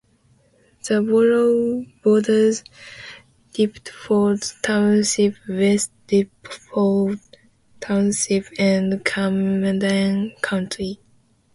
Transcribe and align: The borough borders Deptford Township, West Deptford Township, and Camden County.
The 0.87 0.99
borough 0.99 1.85
borders 2.03 2.63
Deptford 3.53 4.41
Township, 4.63 5.35
West 5.47 5.91
Deptford 6.07 7.19
Township, 7.79 8.47
and 8.57 9.05
Camden 9.05 10.33
County. 10.41 10.99